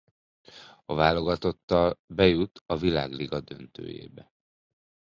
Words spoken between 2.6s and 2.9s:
a